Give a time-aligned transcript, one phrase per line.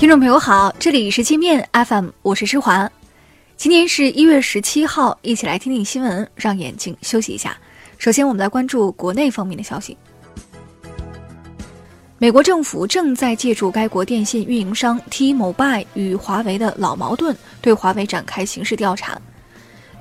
[0.00, 2.90] 听众朋友好，这里是界面 FM，我是施华。
[3.58, 7.54] 今天是一月十七号，一起来听听新闻，让眼睛休息一下。
[7.98, 9.94] 首先，我们来关注国内方面的消息。
[12.16, 19.20] 美国政府正在借助该国电信运营商 T-Mobile 与华为的老矛盾，对华为展开刑事调查。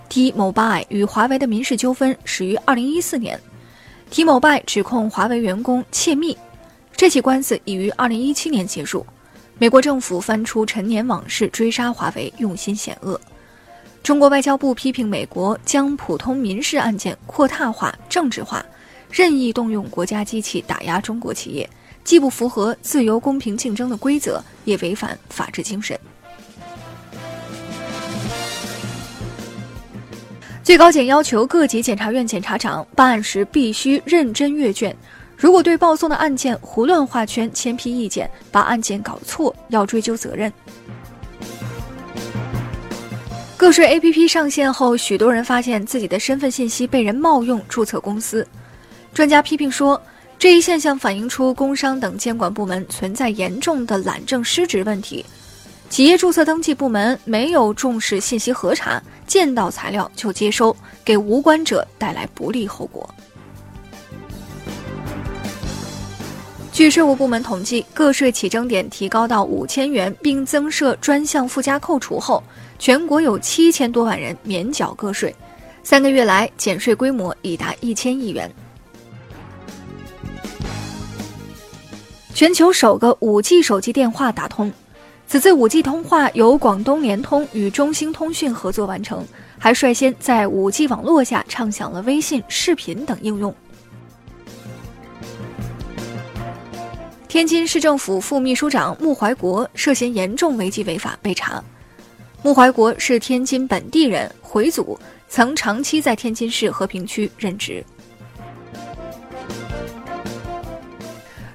[0.07, 3.37] T-Mobile 与华为的民事纠纷始于二零一四年
[4.11, 6.37] ，T-Mobile 指控华为员工窃密，
[6.95, 9.05] 这起官司已于二零一七年结束。
[9.61, 13.19] 美国政府翻出陈年往事，追杀华为，用心险恶。
[14.01, 18.65] 中国外交部批评美国将普通民事案件扩大化、政治化，
[19.11, 21.69] 任意动用国家机器打压中国企业，
[22.05, 25.99] 既不符合自由公平竞争的规则，也违反法治精神。
[30.63, 34.95] 最高检要求各级检察院检察长办案时必须认真阅卷。
[35.39, 40.51] 如果对报送的案件胡乱画圈、签批意见，把案件搞错，要追究责任。
[43.55, 48.45] 个税 APP 上线后，许多人发现自己的身份信息被人冒用注册公司。
[49.13, 50.01] 专家批评说，
[50.37, 55.25] 这一现象反映出工商等监管部门存在严重的懒政失职问题。
[55.89, 63.09] 企业注册登记部门没有重视信息核查，见到材料就接收，给无关者带来不利后果。
[66.79, 72.41] 据税务部门统计，个税起征点提高到五千元，并增设专项附加扣除后，
[72.77, 75.35] 全国有七千多万人免缴个税。
[75.83, 78.49] 三个月来，减税规模已达一千亿元。
[82.33, 84.71] 全球首个五 G 手机电话打通，
[85.27, 93.53] 此次五 G 通话由广东联通与中兴通讯合作完成，还率先在五 G 网络下畅享了微信、视频等应用。
[97.29, 101.63] 天津市政府副秘书长穆怀国涉嫌严重违纪违法被查。
[102.41, 107.85] 穆怀国是天津本地人，回族，曾长期在天津市和平区任职。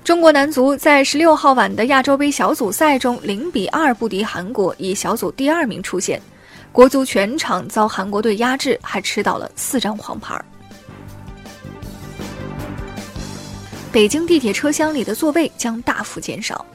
[0.05, 6.23] 中国男足在十六号晚的亚洲杯小组赛中零比二不敌韩国，以小组第二名出线。
[6.71, 10.41] 国足全场遭韩国队压制，还吃到了四张黄牌。
[13.95, 16.67] 北京地铁车厢里的座位将大幅减少，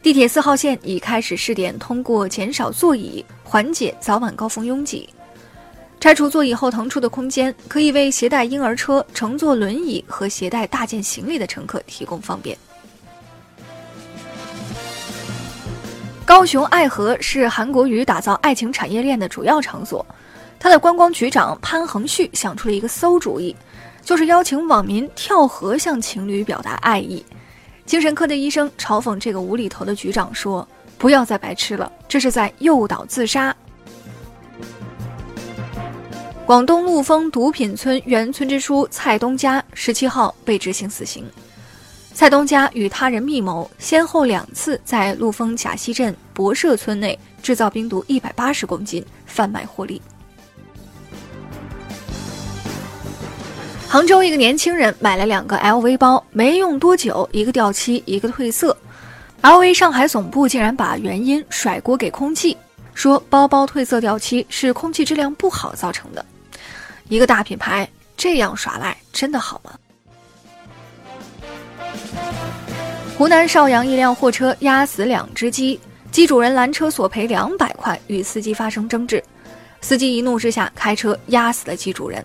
[0.00, 5.06] 地铁四号线已开始试点通过减少座椅缓解早晚高峰拥挤。
[6.00, 12.56] 拆除座椅后腾出的空间，可以为携带婴儿车、乘坐轮椅和携带大件行李的乘客提供方便。
[16.24, 20.04] 高雄爱河是韩国瑜打造爱情产业链的主要场所，
[20.58, 23.54] 他的观光局长潘恒旭想出了一个馊主意。
[24.06, 27.26] 就是邀请网民跳河向情侣表达爱意。
[27.84, 33.54] 精神科的医生嘲讽这个无厘头的局长说：“不要再白痴了，这是在诱导自杀。”
[36.46, 41.24] 广东陆丰毒品村原村支书蔡东家十七号被执行死刑。
[42.14, 50.00] 蔡东家与他人密谋，先后两次在陆丰甲溪镇博社村内制造冰毒一百八十公斤，贩卖获利。
[53.88, 58.76] 杭州一个年轻人买了两个 LV 包，没用多久，一个掉漆，一个褪色。
[59.42, 62.56] LV 上海总部竟然把原因甩锅给空气，
[62.94, 66.24] 说包包褪色掉漆是空气质量不好造成的。
[67.08, 69.72] 一个大品牌这样耍赖，真的好吗？
[73.16, 75.78] 湖南邵阳一辆货车压死两只鸡，
[76.10, 79.22] 鸡主人拦车索赔两百块，与司机发生争执，
[79.80, 82.22] 司机一怒之下开车压死了鸡主人。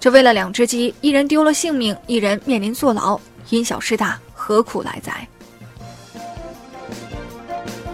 [0.00, 5.28] 这为了两只鸡，一人丢了性命，一人面临坐牢，因小失大，何苦来哉？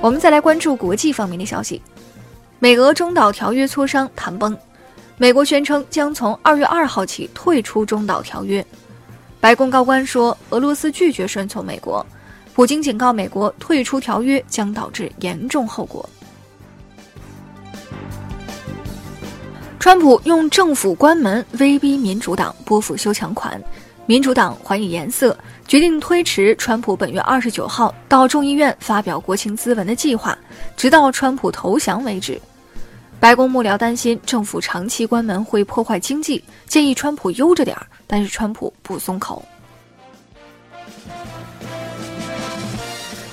[0.01, 1.83] 我们再来关注国际方面的消息，
[2.61, 4.57] 美俄中导条约磋商谈崩，
[5.17, 8.65] 美国宣称将从二月二号起退出中导条约。
[9.41, 12.07] 白宫高官说，俄罗斯拒绝顺从美国，
[12.55, 16.09] 普京警告美国退出条约将导致严重后果。
[19.87, 23.63] 川普用政府关门威逼民主党拨付修墙款，
[24.05, 25.39] 民主党还以颜色，
[25.69, 30.37] 决定推迟川普本月二十九号到众议院发表国情咨文的计划，
[30.77, 32.37] 直到川普投降为止。
[33.21, 39.41] 白宫幕僚担心政府长期关门会破坏经济，建议川普悠着点儿，但是川普不松口。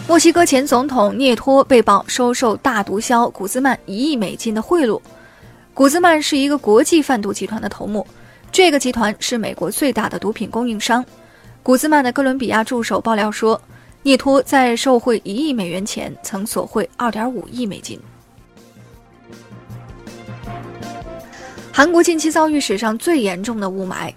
[0.07, 5.01] 墨西哥前总统涅托被曝收受大毒枭古兹曼一亿美金的贿赂。
[5.73, 8.05] 古兹曼是一个国际贩毒集团的头目，
[8.51, 11.03] 这个集团是美国最大的毒品供应商。
[11.63, 13.59] 古兹曼的哥伦比亚助手爆料说，
[14.03, 17.99] 聂托在受贿一亿美元前，曾索贿二点五亿美金。
[21.71, 24.13] 韩国近期遭遇史上最严重的雾霾，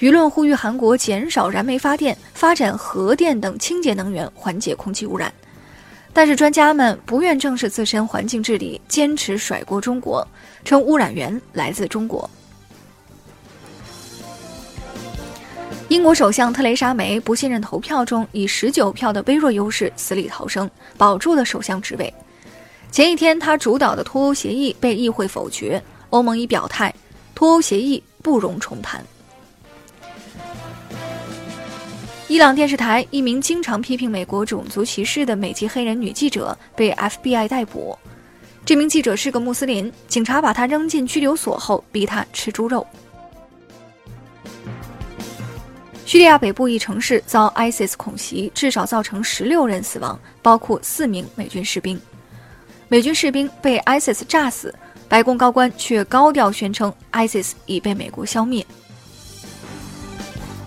[0.00, 5.32] 舆论呼吁韩国减少燃煤发电，发展核电等清洁能源，缓解空气污染。
[6.12, 10.26] 但是专家们不愿正视自身环境治理，坚持甩锅中国，
[10.64, 12.28] 称污染源来自中国。
[15.88, 22.12] 英国首相特蕾莎梅不信任投票中以十九票的微弱优势死里逃生，保住了首相职位。
[22.90, 25.82] 前一天，他主导的脱欧协议被议会否决。
[26.10, 26.94] 欧盟已表态，
[27.34, 29.04] 脱欧协议不容重谈。
[32.28, 37.98] 伊朗电视台一名经常批评美国种族歧视的美籍黑人女记者被 FBI 逮捕。
[38.66, 42.86] 这名记者是个穆斯林，警察把她扔进拘留所后，逼她吃猪肉。
[46.04, 51.98] 叙利亚北部一城市遭 ISIS 恐袭，至少造成十六人死亡，包括四名美军士兵。
[52.88, 54.74] 美军士兵被 ISIS 炸死。
[55.08, 58.66] 白宫高官却高调宣称，ISIS 已被美国消灭。